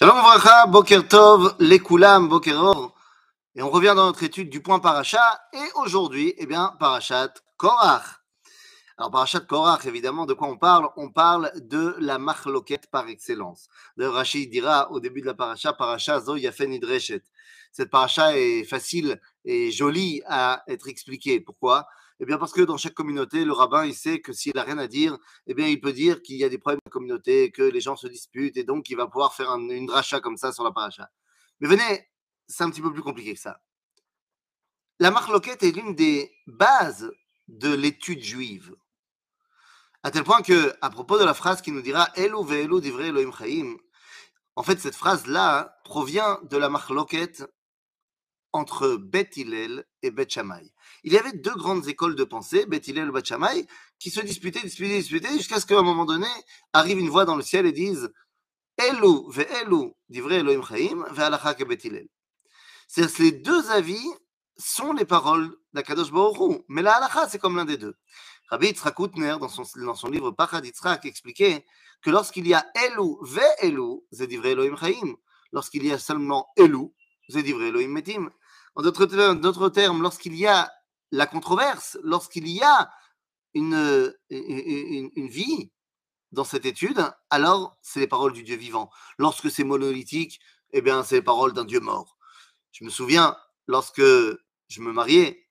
Shalom 0.00 0.20
Vracha, 0.20 0.66
Boker 0.68 1.08
Tov, 1.08 1.56
Lekulam, 1.58 2.28
Bokeror. 2.28 2.94
Et 3.56 3.62
on 3.62 3.68
revient 3.68 3.94
dans 3.96 4.06
notre 4.06 4.22
étude 4.22 4.48
du 4.48 4.62
point 4.62 4.78
Paracha. 4.78 5.40
Et 5.52 5.72
aujourd'hui, 5.74 6.34
eh 6.38 6.46
bien, 6.46 6.76
Parachat 6.78 7.34
Korach. 7.56 8.04
Alors, 8.96 9.10
Parachat 9.10 9.40
Korach, 9.40 9.86
évidemment, 9.86 10.24
de 10.24 10.34
quoi 10.34 10.46
on 10.46 10.56
parle? 10.56 10.88
On 10.96 11.10
parle 11.10 11.50
de 11.56 11.96
la 11.98 12.20
machloket 12.20 12.86
par 12.92 13.08
excellence. 13.08 13.66
De 13.96 14.06
Rachid 14.06 14.48
dira 14.48 14.88
au 14.92 15.00
début 15.00 15.20
de 15.20 15.26
la 15.26 15.34
Paracha, 15.34 15.72
Paracha 15.72 16.20
Zo 16.20 16.36
Yafen 16.36 16.72
Idreshet. 16.72 17.24
Cette 17.72 17.90
Paracha 17.90 18.36
est 18.36 18.62
facile 18.62 19.20
et 19.44 19.72
jolie 19.72 20.22
à 20.28 20.62
être 20.68 20.86
expliquée. 20.86 21.40
Pourquoi? 21.40 21.88
Eh 22.20 22.26
bien, 22.26 22.38
parce 22.38 22.52
que 22.52 22.62
dans 22.62 22.76
chaque 22.76 22.94
communauté, 22.94 23.44
le 23.44 23.52
rabbin, 23.52 23.84
il 23.86 23.94
sait 23.94 24.20
que 24.20 24.32
s'il 24.32 24.54
n'a 24.54 24.64
rien 24.64 24.78
à 24.78 24.86
dire, 24.88 25.16
eh 25.46 25.54
bien, 25.54 25.68
il 25.68 25.80
peut 25.80 25.92
dire 25.92 26.20
qu'il 26.22 26.36
y 26.36 26.44
a 26.44 26.48
des 26.48 26.58
problèmes 26.58 26.80
de 26.84 26.90
communauté, 26.90 27.52
que 27.52 27.62
les 27.62 27.80
gens 27.80 27.96
se 27.96 28.08
disputent, 28.08 28.56
et 28.56 28.64
donc 28.64 28.90
il 28.90 28.96
va 28.96 29.06
pouvoir 29.06 29.34
faire 29.34 29.50
une 29.52 29.86
dracha 29.86 30.20
comme 30.20 30.36
ça 30.36 30.52
sur 30.52 30.64
la 30.64 30.72
paracha. 30.72 31.10
Mais 31.60 31.68
venez, 31.68 32.08
c'est 32.48 32.64
un 32.64 32.70
petit 32.70 32.82
peu 32.82 32.92
plus 32.92 33.02
compliqué 33.02 33.34
que 33.34 33.40
ça. 33.40 33.60
La 34.98 35.12
marloquette 35.12 35.62
est 35.62 35.70
l'une 35.70 35.94
des 35.94 36.32
bases 36.46 37.12
de 37.46 37.72
l'étude 37.72 38.20
juive. 38.20 38.74
À 40.02 40.10
tel 40.10 40.24
point 40.24 40.42
que, 40.42 40.74
à 40.80 40.90
propos 40.90 41.18
de 41.18 41.24
la 41.24 41.34
phrase 41.34 41.62
qui 41.62 41.70
nous 41.70 41.82
dira 41.82 42.08
Elu 42.16 42.44
ve'elu 42.44 42.80
divrei 42.80 43.08
Elohim 43.08 43.32
Chaim, 43.32 43.76
en 44.56 44.62
fait, 44.64 44.80
cette 44.80 44.96
phrase-là 44.96 45.78
provient 45.84 46.40
de 46.42 46.56
la 46.56 46.68
marloquette 46.68 47.44
entre 48.52 48.96
Beth 48.96 49.36
Hillel 49.36 49.84
et 50.02 50.10
Beth 50.10 50.30
Shammai. 50.30 50.72
Il 51.04 51.12
y 51.12 51.18
avait 51.18 51.32
deux 51.32 51.54
grandes 51.54 51.88
écoles 51.88 52.14
de 52.14 52.24
pensée, 52.24 52.66
Beth 52.66 52.86
Hillel 52.88 53.08
et 53.08 53.12
Beth 53.12 53.26
Shammai, 53.26 53.66
qui 53.98 54.10
se 54.10 54.20
disputaient, 54.20 54.62
disputaient, 54.62 54.98
disputaient, 54.98 55.32
jusqu'à 55.32 55.60
ce 55.60 55.66
qu'à 55.66 55.78
un 55.78 55.82
moment 55.82 56.04
donné, 56.04 56.26
arrive 56.72 56.98
une 56.98 57.08
voix 57.08 57.24
dans 57.24 57.36
le 57.36 57.42
ciel 57.42 57.66
et 57.66 57.72
dise 57.72 58.10
Elu 58.78 59.30
ve'elu 59.30 59.92
divrei 60.08 60.36
Elohim 60.36 60.62
Chaim 60.62 61.04
Beth 61.66 61.84
Hillel. 61.84 62.08
C'est-à-dire 62.86 63.16
les 63.18 63.32
deux 63.32 63.70
avis 63.70 64.08
sont 64.56 64.92
les 64.92 65.04
paroles 65.04 65.54
d'Akadosh 65.72 66.10
Baruch 66.10 66.62
mais 66.68 66.82
la 66.82 66.94
halacha, 66.94 67.28
c'est 67.28 67.38
comme 67.38 67.56
l'un 67.56 67.64
des 67.64 67.76
deux. 67.76 67.94
Rabbi 68.50 68.68
Yitzhak 68.68 68.98
Utner, 68.98 69.36
dans 69.40 69.48
son, 69.48 69.64
dans 69.84 69.94
son 69.94 70.08
livre 70.08 70.30
Pachad 70.30 70.64
Yitzhak, 70.64 71.04
expliquait 71.04 71.66
que 72.00 72.10
lorsqu'il 72.10 72.46
y 72.46 72.54
a 72.54 72.66
Elu 72.74 73.16
ve'elu, 73.22 74.00
c'est 74.10 74.26
divrei 74.26 74.52
Elohim 74.52 74.76
Chaim. 74.76 75.16
Lorsqu'il 75.52 75.84
y 75.84 75.92
a 75.92 75.98
seulement 75.98 76.48
Elu, 76.56 76.86
c'est 77.28 77.42
divrei 77.42 77.68
Elohim 77.68 77.90
Metim. 77.90 78.30
En 78.78 78.82
d'autres 78.82 79.68
termes, 79.70 80.02
lorsqu'il 80.02 80.36
y 80.36 80.46
a 80.46 80.70
la 81.10 81.26
controverse, 81.26 81.98
lorsqu'il 82.04 82.46
y 82.46 82.62
a 82.62 82.88
une, 83.52 84.14
vie 84.30 85.72
dans 86.30 86.44
cette 86.44 86.64
étude, 86.64 87.04
alors 87.28 87.76
c'est 87.82 87.98
les 87.98 88.06
paroles 88.06 88.32
du 88.32 88.44
Dieu 88.44 88.54
vivant. 88.54 88.88
Lorsque 89.18 89.50
c'est 89.50 89.64
monolithique, 89.64 90.38
eh 90.70 90.80
bien, 90.80 91.02
c'est 91.02 91.16
les 91.16 91.22
paroles 91.22 91.54
d'un 91.54 91.64
Dieu 91.64 91.80
mort. 91.80 92.18
Je 92.70 92.84
me 92.84 92.90
souviens, 92.90 93.36
lorsque 93.66 94.00
je 94.00 94.80
me 94.80 94.92
mariais, 94.92 95.44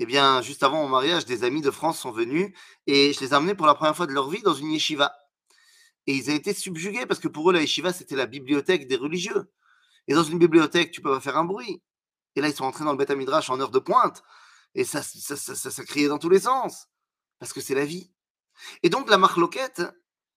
eh 0.00 0.04
bien, 0.04 0.42
juste 0.42 0.64
avant 0.64 0.82
mon 0.82 0.88
mariage, 0.88 1.24
des 1.24 1.44
amis 1.44 1.60
de 1.60 1.70
France 1.70 2.00
sont 2.00 2.10
venus 2.10 2.52
et 2.88 3.12
je 3.12 3.20
les 3.20 3.28
ai 3.28 3.34
amenés 3.34 3.54
pour 3.54 3.66
la 3.66 3.76
première 3.76 3.94
fois 3.94 4.08
de 4.08 4.12
leur 4.12 4.28
vie 4.28 4.42
dans 4.42 4.54
une 4.54 4.72
yeshiva. 4.72 5.14
Et 6.08 6.16
ils 6.16 6.28
ont 6.32 6.34
été 6.34 6.52
subjugués 6.52 7.06
parce 7.06 7.20
que 7.20 7.28
pour 7.28 7.48
eux, 7.48 7.52
la 7.52 7.60
yeshiva, 7.60 7.92
c'était 7.92 8.16
la 8.16 8.26
bibliothèque 8.26 8.88
des 8.88 8.96
religieux. 8.96 9.52
Et 10.08 10.14
dans 10.14 10.24
une 10.24 10.40
bibliothèque, 10.40 10.90
tu 10.90 11.00
peux 11.00 11.12
pas 11.12 11.20
faire 11.20 11.36
un 11.36 11.44
bruit. 11.44 11.80
Et 12.36 12.40
là, 12.40 12.48
ils 12.48 12.54
sont 12.54 12.64
entrés 12.64 12.84
dans 12.84 12.92
le 12.92 12.98
Beth 12.98 13.10
Midrash 13.10 13.50
en 13.50 13.60
heure 13.60 13.70
de 13.70 13.78
pointe. 13.78 14.22
Et 14.74 14.84
ça, 14.84 15.02
ça, 15.02 15.36
ça, 15.36 15.54
ça, 15.54 15.84
criait 15.84 16.08
dans 16.08 16.18
tous 16.18 16.28
les 16.28 16.40
sens. 16.40 16.88
Parce 17.38 17.52
que 17.52 17.60
c'est 17.60 17.74
la 17.74 17.84
vie. 17.84 18.10
Et 18.82 18.88
donc, 18.88 19.10
la 19.10 19.18
marloquette, 19.18 19.82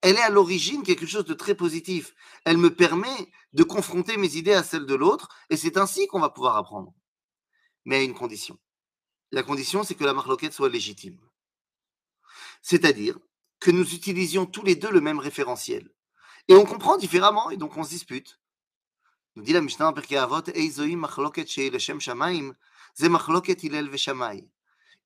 elle 0.02 0.18
est 0.18 0.22
à 0.22 0.30
l'origine 0.30 0.84
quelque 0.84 1.06
chose 1.06 1.26
de 1.26 1.34
très 1.34 1.56
positif. 1.56 2.14
Elle 2.44 2.58
me 2.58 2.74
permet 2.74 3.32
de 3.54 3.64
confronter 3.64 4.18
mes 4.18 4.36
idées 4.36 4.54
à 4.54 4.64
celles 4.64 4.86
de 4.86 4.96
l'autre. 4.96 5.30
Et 5.50 5.58
c'est 5.58 5.78
ainsi 5.78 6.08
qu'on 6.08 6.20
va 6.20 6.30
pouvoir 6.30 6.58
apprendre. 6.58 6.94
Mais 7.86 7.98
à 7.98 8.02
une 8.02 8.14
condition. 8.14 8.60
La 9.32 9.44
condition, 9.44 9.84
c'est 9.84 9.96
que 9.96 10.04
la 10.04 10.14
marloquette 10.14 10.54
soit 10.54 10.70
légitime. 10.70 11.20
C'est-à-dire 12.62 13.18
que 13.60 13.72
nous 13.72 13.94
utilisions 13.94 14.46
tous 14.46 14.64
les 14.64 14.76
deux 14.76 14.92
le 14.92 15.02
même 15.02 15.20
référentiel. 15.20 15.90
Et 16.48 16.56
on 16.56 16.66
comprend 16.66 16.98
différemment, 16.98 17.50
et 17.50 17.58
donc 17.58 17.76
on 17.78 17.84
se 17.84 17.90
dispute. 17.90 18.40
Nous 19.36 19.44
dit 19.44 19.54
la 19.54 19.62
Mishnah 19.62 19.90
en 19.90 19.94
Pirkei 19.94 20.18
Avot, 20.18 20.44
Eizoï 20.54 20.96
machloket 20.96 21.48
shei 21.48 21.70
leshem 21.70 22.00
shamaim, 22.00 22.56
ze 22.98 23.08
machloket 23.08 23.64
Hillel 23.64 23.90
veshamai. 23.90 24.48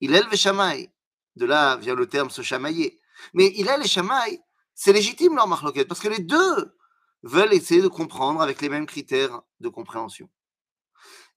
Hillel 0.01 0.27
veshamai, 0.29 0.91
de 1.35 1.45
là 1.45 1.77
vient 1.77 1.95
le 1.95 2.07
terme 2.07 2.29
se 2.29 2.41
chamailler. 2.41 2.99
Mais 3.33 3.47
Hillel 3.47 3.81
et 3.83 3.87
Shamaï, 3.87 4.41
c'est 4.73 4.93
légitime 4.93 5.35
leur 5.35 5.47
machloket, 5.47 5.85
parce 5.85 5.99
que 5.99 6.07
les 6.07 6.19
deux 6.19 6.75
veulent 7.23 7.53
essayer 7.53 7.81
de 7.81 7.87
comprendre 7.87 8.41
avec 8.41 8.61
les 8.61 8.69
mêmes 8.69 8.85
critères 8.85 9.41
de 9.59 9.69
compréhension. 9.69 10.29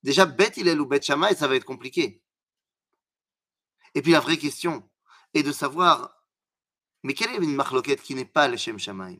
Déjà, 0.01 0.25
Bet 0.25 0.53
Hillel 0.57 0.79
ou 0.79 0.85
Bet 0.85 1.01
Shamaï, 1.01 1.35
ça 1.35 1.47
va 1.47 1.55
être 1.55 1.65
compliqué. 1.65 2.21
Et 3.95 4.01
puis 4.01 4.11
la 4.11 4.19
vraie 4.19 4.37
question 4.37 4.89
est 5.33 5.43
de 5.43 5.51
savoir, 5.51 6.23
mais 7.03 7.13
quelle 7.13 7.31
est 7.31 7.37
une 7.37 7.55
machloket 7.55 7.97
qui 8.01 8.15
n'est 8.15 8.25
pas 8.25 8.47
le 8.47 8.57
Shem 8.57 8.79
Shamaim 8.79 9.17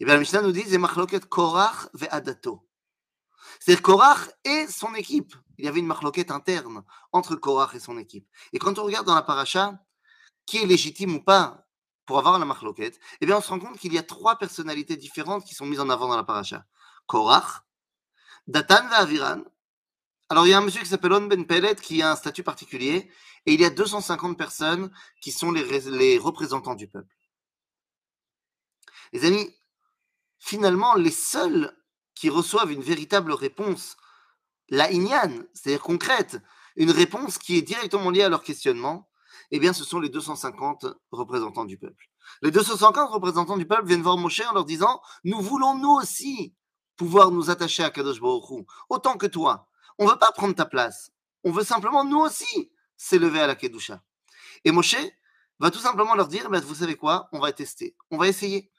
Eh 0.00 0.04
bien, 0.04 0.14
la 0.14 0.20
Mishnah 0.20 0.42
nous 0.42 0.52
dit, 0.52 0.64
c'est 0.66 0.78
machloket 0.78 1.26
Korach 1.26 1.88
ve'adato. 1.94 2.66
C'est-à-dire 3.60 3.82
Korach 3.82 4.30
et 4.44 4.66
son 4.68 4.94
équipe. 4.94 5.34
Il 5.58 5.64
y 5.64 5.68
avait 5.68 5.80
une 5.80 5.86
marloquette 5.86 6.30
interne 6.30 6.82
entre 7.12 7.36
Korach 7.36 7.74
et 7.74 7.80
son 7.80 7.98
équipe. 7.98 8.28
Et 8.52 8.58
quand 8.58 8.78
on 8.78 8.84
regarde 8.84 9.06
dans 9.06 9.14
la 9.14 9.22
paracha, 9.22 9.78
qui 10.46 10.58
est 10.58 10.66
légitime 10.66 11.16
ou 11.16 11.22
pas 11.22 11.66
pour 12.06 12.18
avoir 12.18 12.38
la 12.38 12.44
marloquette, 12.44 12.98
eh 13.20 13.26
bien 13.26 13.38
on 13.38 13.40
se 13.40 13.48
rend 13.48 13.58
compte 13.58 13.78
qu'il 13.78 13.92
y 13.92 13.98
a 13.98 14.02
trois 14.02 14.36
personnalités 14.36 14.96
différentes 14.96 15.44
qui 15.44 15.54
sont 15.54 15.66
mises 15.66 15.80
en 15.80 15.88
avant 15.88 16.08
dans 16.08 16.16
la 16.16 16.24
paracha. 16.24 16.64
Korach, 17.06 17.62
Datan 18.46 18.90
et 18.90 18.94
Aviran. 18.94 19.42
Alors 20.28 20.46
il 20.46 20.50
y 20.50 20.52
a 20.52 20.58
un 20.58 20.62
monsieur 20.62 20.80
qui 20.80 20.88
s'appelle 20.88 21.12
On 21.12 21.22
Ben 21.22 21.46
Pelet 21.46 21.76
qui 21.76 22.02
a 22.02 22.12
un 22.12 22.16
statut 22.16 22.42
particulier 22.42 23.10
et 23.46 23.54
il 23.54 23.60
y 23.60 23.64
a 23.64 23.70
250 23.70 24.36
personnes 24.36 24.90
qui 25.20 25.30
sont 25.32 25.52
les, 25.52 25.80
les 25.90 26.18
représentants 26.18 26.74
du 26.74 26.88
peuple. 26.88 27.14
Les 29.12 29.24
amis, 29.24 29.54
finalement, 30.38 30.94
les 30.94 31.10
seuls 31.10 31.72
qui 32.14 32.30
reçoivent 32.30 32.72
une 32.72 32.82
véritable 32.82 33.32
réponse, 33.32 33.96
la 34.68 34.88
c'est-à-dire 34.90 35.82
concrète, 35.82 36.38
une 36.76 36.90
réponse 36.90 37.38
qui 37.38 37.56
est 37.56 37.62
directement 37.62 38.10
liée 38.10 38.22
à 38.22 38.28
leur 38.28 38.42
questionnement, 38.42 39.08
eh 39.50 39.58
bien, 39.58 39.72
ce 39.72 39.84
sont 39.84 40.00
les 40.00 40.08
250 40.08 40.86
représentants 41.10 41.64
du 41.64 41.78
peuple. 41.78 42.08
Les 42.42 42.50
250 42.50 43.10
représentants 43.10 43.56
du 43.56 43.66
peuple 43.66 43.86
viennent 43.86 44.02
voir 44.02 44.16
Moshe 44.16 44.40
en 44.40 44.54
leur 44.54 44.64
disant 44.64 45.00
Nous 45.24 45.40
voulons 45.40 45.76
nous 45.76 45.90
aussi 45.90 46.54
pouvoir 46.96 47.30
nous 47.30 47.50
attacher 47.50 47.84
à 47.84 47.90
Kadosh 47.90 48.20
Baruch 48.20 48.66
autant 48.88 49.16
que 49.16 49.26
toi. 49.26 49.68
On 49.98 50.06
ne 50.06 50.10
veut 50.10 50.18
pas 50.18 50.32
prendre 50.32 50.54
ta 50.54 50.64
place. 50.64 51.10
On 51.44 51.52
veut 51.52 51.64
simplement 51.64 52.04
nous 52.04 52.18
aussi 52.18 52.72
s'élever 52.96 53.40
à 53.40 53.46
la 53.46 53.54
Kedusha. 53.54 54.02
Et 54.64 54.72
Moshe 54.72 54.96
va 55.58 55.70
tout 55.70 55.78
simplement 55.78 56.14
leur 56.14 56.28
dire 56.28 56.48
Vous 56.50 56.74
savez 56.74 56.96
quoi? 56.96 57.28
On 57.32 57.38
va 57.38 57.52
tester. 57.52 57.96
On 58.10 58.16
va 58.16 58.28
essayer. 58.28 58.70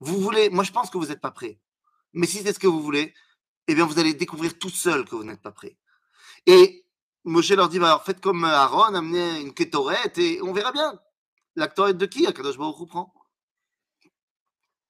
Vous 0.00 0.20
voulez, 0.20 0.48
moi 0.48 0.64
je 0.64 0.72
pense 0.72 0.90
que 0.90 0.98
vous 0.98 1.06
n'êtes 1.06 1.20
pas 1.20 1.32
prêts. 1.32 1.60
Mais 2.18 2.26
si 2.26 2.42
c'est 2.42 2.52
ce 2.52 2.58
que 2.58 2.66
vous 2.66 2.82
voulez, 2.82 3.14
eh 3.68 3.76
bien, 3.76 3.86
vous 3.86 4.00
allez 4.00 4.12
découvrir 4.12 4.58
tout 4.58 4.70
seul 4.70 5.04
que 5.04 5.14
vous 5.14 5.22
n'êtes 5.22 5.40
pas 5.40 5.52
prêt. 5.52 5.78
Et 6.46 6.84
Moshe 7.22 7.52
leur 7.52 7.68
dit, 7.68 7.78
bah, 7.78 8.02
faites 8.04 8.20
comme 8.20 8.42
Aaron, 8.42 8.92
amenez 8.92 9.40
une 9.40 9.54
kétorette 9.54 10.18
et 10.18 10.42
on 10.42 10.52
verra 10.52 10.72
bien. 10.72 11.00
La 11.54 11.68
de 11.68 12.06
qui? 12.06 12.26
Akadosh 12.26 12.58
Baruch 12.58 12.88
prend. 12.88 13.14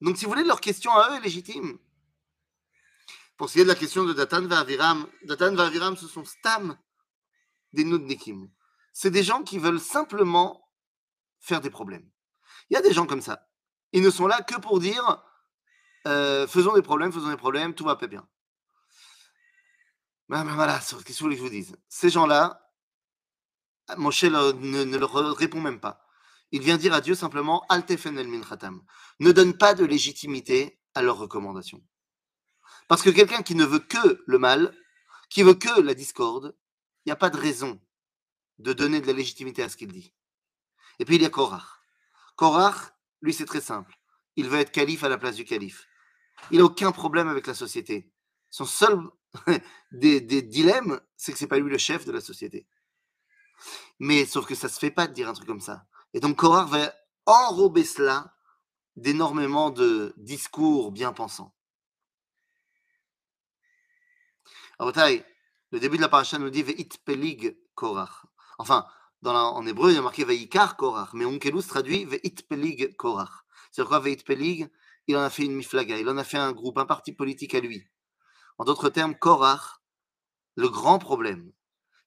Donc, 0.01 0.17
si 0.17 0.25
vous 0.25 0.31
voulez, 0.31 0.43
leur 0.43 0.63
question 0.63 0.91
à 0.93 1.11
eux 1.11 1.17
est 1.17 1.21
légitime. 1.21 1.79
Pour 3.37 3.51
ce 3.51 3.55
qui 3.55 3.61
est 3.61 3.65
de 3.65 3.69
la 3.69 3.75
question 3.75 4.05
de 4.05 4.15
Datan 4.15 4.51
Aviram, 4.51 5.07
Datan 5.25 5.55
Aviram, 5.59 5.99
ce 5.99 6.09
sont 6.09 6.25
Stam 6.25 6.79
des 7.75 7.85
Nudnikim. 7.85 8.49
C'est 8.95 9.11
des 9.11 9.23
gens 9.23 9.43
qui 9.43 9.59
veulent 9.59 9.81
simplement 9.81 10.67
faire 11.41 11.61
des 11.61 11.69
problèmes. 11.69 12.09
Il 12.71 12.75
y 12.75 12.77
a 12.79 12.81
des 12.81 12.95
gens 12.95 13.07
comme 13.07 13.21
ça. 13.21 13.47
Ils 13.93 14.03
ne 14.03 14.11
sont 14.11 14.27
là 14.27 14.41
que 14.41 14.59
pour 14.59 14.81
dire 14.81 15.23
euh, 16.09 16.47
faisons 16.47 16.75
des 16.75 16.83
problèmes, 16.83 17.13
faisons 17.13 17.29
des 17.29 17.37
problèmes, 17.37 17.75
tout 17.75 17.85
va 17.85 17.97
pas 17.97 18.07
bien. 18.07 18.27
Mais, 20.29 20.43
voilà, 20.43 20.79
qu'est-ce 20.79 20.95
que 20.97 21.25
vous 21.25 21.31
que 21.31 21.37
je 21.37 21.41
vous 21.41 21.49
dise 21.49 21.77
Ces 21.89 22.11
gens-là, 22.11 22.73
Moshe 23.97 24.25
ne, 24.25 24.85
ne, 24.85 24.97
leur 24.99 25.13
répond 25.37 25.61
même 25.61 25.81
pas. 25.81 26.05
Il 26.51 26.63
vient 26.63 26.77
dire 26.77 26.93
à 26.93 27.01
Dieu 27.01 27.15
simplement 27.15 27.65
Altefen 27.69 28.19
el 28.19 28.29
minchatam. 28.29 28.83
Ne 29.21 29.33
donne 29.33 29.57
pas 29.57 29.75
de 29.75 29.85
légitimité 29.85 30.81
à 30.95 31.03
leurs 31.03 31.19
recommandations. 31.19 31.83
Parce 32.89 33.03
que 33.03 33.11
quelqu'un 33.11 33.43
qui 33.43 33.55
ne 33.55 33.65
veut 33.65 33.81
que 33.81 34.23
le 34.27 34.39
mal, 34.39 34.75
qui 35.31 35.43
veut 35.43 35.55
que 35.55 35.81
la 35.81 35.95
discorde, 35.95 36.57
il 37.05 37.09
n'y 37.09 37.13
a 37.13 37.17
pas 37.17 37.31
de 37.31 37.39
raison 37.39 37.81
de 38.59 38.73
donner 38.73 39.01
de 39.01 39.07
la 39.07 39.13
légitimité 39.13 39.63
à 39.63 39.69
ce 39.69 39.77
qu'il 39.77 39.93
dit. 39.93 40.15
Et 40.99 41.05
puis 41.05 41.17
il 41.17 41.23
y 41.23 41.27
a 41.27 41.31
Korach. 41.31 41.81
Korach, 42.37 42.93
lui, 43.21 43.33
c'est 43.33 43.47
très 43.47 43.61
simple. 43.61 43.95
Il 44.37 44.49
veut 44.49 44.59
être 44.59 44.73
calife 44.73 45.05
à 45.05 45.09
la 45.09 45.19
place 45.19 45.37
du 45.37 45.45
calife. 45.45 45.88
Il 46.51 46.59
n'a 46.59 46.65
aucun 46.65 46.93
problème 46.93 47.29
avec 47.29 47.47
la 47.47 47.55
société. 47.55 48.11
Son 48.51 48.65
seul 48.65 48.99
des, 49.93 50.21
dilemmes, 50.21 51.01
c'est 51.17 51.33
que 51.33 51.39
c'est 51.39 51.47
pas 51.47 51.59
lui 51.59 51.71
le 51.71 51.79
chef 51.79 52.05
de 52.05 52.13
la 52.13 52.21
société. 52.21 52.67
Mais 53.99 54.25
sauf 54.25 54.47
que 54.47 54.55
ça 54.55 54.69
se 54.69 54.79
fait 54.79 54.91
pas 54.91 55.07
de 55.07 55.13
dire 55.13 55.29
un 55.29 55.33
truc 55.33 55.47
comme 55.47 55.61
ça. 55.61 55.87
Et 56.15 56.21
donc 56.21 56.37
Korach 56.37 56.69
va 56.69 56.93
enrober 57.27 57.85
cela 57.85 58.35
d'énormément 58.97 59.71
de 59.71 60.15
discours 60.17 60.93
bien 60.93 61.13
pensants. 61.13 61.55
Alors, 64.79 64.93
le 65.71 65.81
début 65.81 65.97
de 65.97 66.03
la 66.03 66.09
paracha 66.09 66.39
nous 66.39 66.51
dit 66.51 66.63
Ve'it 66.63 66.99
pelig 67.05 67.59
korach. 67.75 68.27
Enfin, 68.59 68.87
dans 69.23 69.35
en 69.35 69.67
hébreu, 69.67 69.91
il 69.91 69.97
y 69.97 69.99
a 69.99 70.03
marqué 70.03 70.25
Ve'ikar 70.25 70.77
korach, 70.77 71.13
mais 71.15 71.25
Onkelus 71.25 71.65
traduit 71.67 72.05
Ve'it 72.05 72.47
pelig 72.49 72.97
korach. 72.97 73.45
C'est 73.73 73.85
quoi 73.85 73.99
Ve'it 73.99 74.25
pelig 74.25 74.69
Il 75.09 75.17
en 75.17 75.23
a 75.23 75.31
fait 75.31 75.45
une 75.45 75.55
miflaga, 75.55 75.99
il 75.99 76.09
en 76.09 76.19
a 76.19 76.25
fait 76.25 76.37
un 76.37 76.53
groupe, 76.53 76.79
un 76.79 76.85
parti 76.85 77.13
politique 77.13 77.55
à 77.55 77.61
lui. 77.61 77.89
En 78.59 78.65
d'autres 78.65 78.91
termes, 78.91 79.17
Korach, 79.17 79.81
le 80.55 80.69
grand 80.69 80.99
problème, 80.99 81.51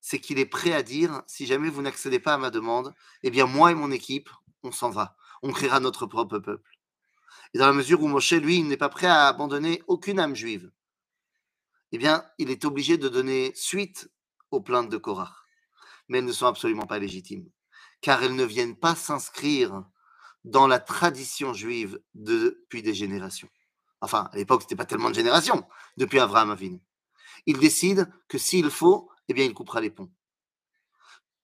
c'est 0.01 0.19
qu'il 0.19 0.37
est 0.37 0.45
prêt 0.45 0.73
à 0.73 0.83
dire 0.83 1.23
si 1.25 1.47
jamais 1.47 1.69
vous 1.69 1.81
n'accédez 1.81 2.19
pas 2.19 2.35
à 2.35 2.37
ma 2.37 2.51
demande, 2.51 2.93
eh 3.23 3.31
bien 3.31 3.47
moi 3.47 3.71
et 3.71 3.75
mon 3.75 3.89
équipe, 3.91 4.29
on 4.63 4.71
s'en 4.71 4.91
va. 4.91 5.17
On 5.41 5.51
créera 5.51 5.79
notre 5.79 6.05
propre 6.05 6.37
peuple. 6.37 6.69
Et 7.53 7.57
dans 7.57 7.65
la 7.65 7.73
mesure 7.73 8.01
où 8.03 8.07
Moshe, 8.07 8.33
lui, 8.33 8.57
il 8.57 8.67
n'est 8.67 8.77
pas 8.77 8.89
prêt 8.89 9.07
à 9.07 9.27
abandonner 9.27 9.81
aucune 9.87 10.19
âme 10.19 10.35
juive, 10.35 10.71
eh 11.91 11.97
bien, 11.97 12.23
il 12.37 12.51
est 12.51 12.65
obligé 12.65 12.97
de 12.97 13.09
donner 13.09 13.51
suite 13.55 14.11
aux 14.51 14.61
plaintes 14.61 14.89
de 14.89 14.97
Korach. 14.97 15.45
Mais 16.07 16.19
elles 16.19 16.25
ne 16.25 16.31
sont 16.31 16.45
absolument 16.45 16.85
pas 16.85 16.99
légitimes, 16.99 17.49
car 17.99 18.23
elles 18.23 18.35
ne 18.35 18.45
viennent 18.45 18.77
pas 18.77 18.95
s'inscrire 18.95 19.83
dans 20.43 20.67
la 20.67 20.79
tradition 20.79 21.53
juive 21.53 22.01
depuis 22.13 22.81
des 22.81 22.93
générations. 22.93 23.49
Enfin, 24.01 24.29
à 24.31 24.35
l'époque, 24.35 24.61
ce 24.61 24.65
n'était 24.65 24.75
pas 24.75 24.85
tellement 24.85 25.09
de 25.09 25.15
générations, 25.15 25.65
depuis 25.97 26.19
Abraham 26.19 26.51
Avinu. 26.51 26.81
Il 27.45 27.59
décide 27.59 28.11
que 28.27 28.37
s'il 28.37 28.69
faut, 28.69 29.09
eh 29.27 29.33
bien, 29.33 29.45
il 29.45 29.53
coupera 29.53 29.81
les 29.81 29.91
ponts. 29.91 30.11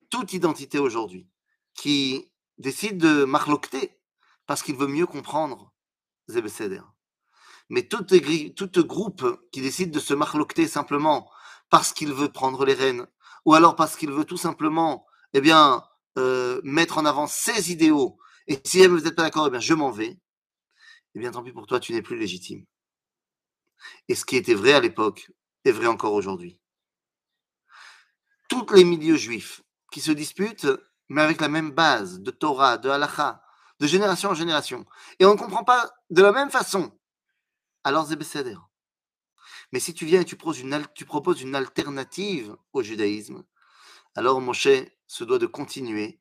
Toute 0.10 0.34
identité 0.34 0.80
aujourd'hui 0.80 1.28
qui 1.74 2.32
décide 2.58 2.98
de 2.98 3.26
marlocter 3.26 4.00
parce 4.48 4.64
qu'il 4.64 4.76
veut 4.76 4.88
mieux 4.88 5.06
comprendre 5.06 5.74
Zebeseder. 6.30 6.82
Mais 7.70 7.84
tout, 7.84 8.04
tout 8.04 8.86
groupe 8.86 9.42
qui 9.52 9.62
décide 9.62 9.92
de 9.92 10.00
se 10.00 10.14
marlocter 10.14 10.68
simplement 10.68 11.30
parce 11.70 11.92
qu'il 11.92 12.14
veut 12.14 12.32
prendre 12.32 12.66
les 12.66 12.74
rênes, 12.74 13.08
ou 13.46 13.54
alors 13.54 13.76
parce 13.76 13.98
qu'il 13.98 14.12
veut 14.12 14.26
tout 14.26 14.38
simplement 14.38 15.06
eh 15.34 15.42
bien, 15.42 15.84
euh, 16.18 16.62
mettre 16.64 16.98
en 16.98 17.06
avant 17.06 17.28
ses 17.28 17.72
idéaux, 17.72 18.18
et 18.48 18.60
si 18.66 18.86
vous 18.88 19.00
n'êtes 19.00 19.16
pas 19.16 19.24
d'accord, 19.24 19.48
eh 19.48 19.52
bien, 19.52 19.60
je 19.60 19.74
m'en 19.74 19.92
vais, 19.92 20.18
eh 21.16 21.20
bien, 21.20 21.32
tant 21.32 21.44
pis 21.44 21.52
pour 21.52 21.68
toi, 21.68 21.80
tu 21.80 21.94
n'es 21.94 22.02
plus 22.02 22.18
légitime. 22.18 22.66
Et 24.08 24.16
ce 24.16 24.26
qui 24.26 24.36
était 24.38 24.54
vrai 24.54 24.74
à 24.74 24.80
l'époque 24.80 25.32
est 25.66 25.72
vrai 25.72 25.88
encore 25.88 26.14
aujourd'hui. 26.14 26.60
Tous 28.50 28.66
les 28.74 28.84
milieux 28.84 29.18
juifs 29.18 29.62
qui 29.92 30.00
se 30.00 30.12
disputent, 30.12 30.68
mais 31.10 31.22
avec 31.22 31.42
la 31.42 31.50
même 31.50 31.72
base 31.72 32.20
de 32.20 32.32
Torah, 32.32 32.78
de 32.78 32.90
halacha, 32.90 33.42
de 33.80 33.88
génération 33.88 34.30
en 34.30 34.34
génération, 34.34 34.86
et 35.20 35.26
on 35.26 35.34
ne 35.34 35.38
comprend 35.38 35.64
pas 35.64 35.92
de 36.10 36.22
la 36.22 36.32
même 36.32 36.50
façon, 36.50 36.92
alors 37.84 38.08
c'est 38.08 38.18
Mais 39.72 39.80
si 39.80 39.94
tu 39.94 40.06
viens 40.06 40.22
et 40.22 40.26
tu 40.26 40.36
proposes, 40.36 40.60
une, 40.60 40.86
tu 40.96 41.06
proposes 41.06 41.42
une 41.42 41.56
alternative 41.56 42.56
au 42.74 42.82
judaïsme, 42.84 43.44
alors 44.16 44.42
Moshe 44.42 44.68
se 45.08 45.24
doit 45.24 45.40
de 45.40 45.46
continuer 45.46 46.20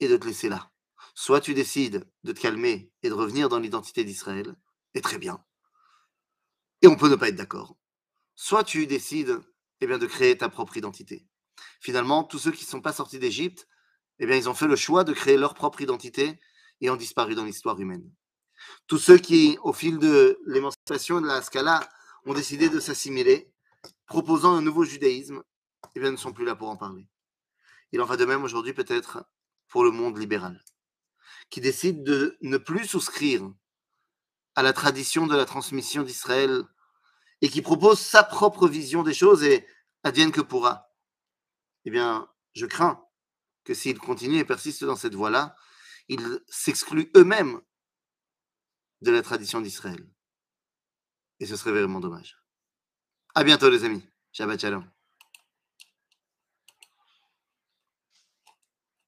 et 0.00 0.08
de 0.08 0.16
te 0.16 0.26
laisser 0.26 0.48
là. 0.48 0.71
Soit 1.14 1.40
tu 1.40 1.54
décides 1.54 2.06
de 2.24 2.32
te 2.32 2.40
calmer 2.40 2.90
et 3.02 3.08
de 3.08 3.14
revenir 3.14 3.48
dans 3.48 3.58
l'identité 3.58 4.04
d'Israël, 4.04 4.54
et 4.94 5.00
très 5.00 5.18
bien. 5.18 5.44
Et 6.80 6.88
on 6.88 6.96
peut 6.96 7.08
ne 7.08 7.16
pas 7.16 7.28
être 7.28 7.36
d'accord. 7.36 7.76
Soit 8.34 8.64
tu 8.64 8.86
décides 8.86 9.40
eh 9.80 9.86
bien, 9.86 9.98
de 9.98 10.06
créer 10.06 10.38
ta 10.38 10.48
propre 10.48 10.76
identité. 10.76 11.26
Finalement, 11.80 12.24
tous 12.24 12.38
ceux 12.38 12.52
qui 12.52 12.64
ne 12.64 12.70
sont 12.70 12.80
pas 12.80 12.92
sortis 12.92 13.18
d'Égypte, 13.18 13.68
eh 14.18 14.26
bien, 14.26 14.36
ils 14.36 14.48
ont 14.48 14.54
fait 14.54 14.66
le 14.66 14.76
choix 14.76 15.04
de 15.04 15.12
créer 15.12 15.36
leur 15.36 15.54
propre 15.54 15.80
identité 15.80 16.40
et 16.80 16.90
ont 16.90 16.96
disparu 16.96 17.34
dans 17.34 17.44
l'histoire 17.44 17.78
humaine. 17.78 18.08
Tous 18.86 18.98
ceux 18.98 19.18
qui, 19.18 19.58
au 19.62 19.72
fil 19.72 19.98
de 19.98 20.38
l'émancipation 20.46 21.20
de 21.20 21.26
la 21.26 21.42
Scala, 21.42 21.88
ont 22.24 22.34
décidé 22.34 22.68
de 22.68 22.80
s'assimiler, 22.80 23.52
proposant 24.06 24.54
un 24.54 24.62
nouveau 24.62 24.84
judaïsme, 24.84 25.42
eh 25.94 26.00
bien, 26.00 26.10
ne 26.10 26.16
sont 26.16 26.32
plus 26.32 26.44
là 26.44 26.54
pour 26.54 26.68
en 26.68 26.76
parler. 26.76 27.08
Il 27.90 28.00
en 28.00 28.06
va 28.06 28.16
de 28.16 28.24
même 28.24 28.44
aujourd'hui 28.44 28.72
peut-être 28.72 29.24
pour 29.68 29.84
le 29.84 29.90
monde 29.90 30.18
libéral 30.18 30.62
qui 31.52 31.60
décide 31.60 32.02
de 32.02 32.38
ne 32.40 32.56
plus 32.56 32.86
souscrire 32.86 33.52
à 34.54 34.62
la 34.62 34.72
tradition 34.72 35.26
de 35.26 35.36
la 35.36 35.44
transmission 35.44 36.02
d'Israël 36.02 36.64
et 37.42 37.50
qui 37.50 37.60
propose 37.60 38.00
sa 38.00 38.24
propre 38.24 38.66
vision 38.66 39.02
des 39.02 39.12
choses 39.12 39.44
et 39.44 39.66
advienne 40.02 40.32
que 40.32 40.40
pourra, 40.40 40.90
eh 41.84 41.90
bien, 41.90 42.26
je 42.54 42.64
crains 42.64 43.04
que 43.64 43.74
s'ils 43.74 43.98
continuent 43.98 44.38
et 44.38 44.46
persistent 44.46 44.84
dans 44.84 44.96
cette 44.96 45.14
voie-là, 45.14 45.54
ils 46.08 46.40
s'excluent 46.48 47.10
eux-mêmes 47.18 47.60
de 49.02 49.10
la 49.10 49.20
tradition 49.20 49.60
d'Israël. 49.60 50.08
Et 51.38 51.44
ce 51.44 51.56
serait 51.56 51.72
vraiment 51.72 52.00
dommage. 52.00 52.38
À 53.34 53.44
bientôt, 53.44 53.68
les 53.68 53.84
amis. 53.84 54.08
Shabbat 54.32 54.58
Shalom. 54.58 54.90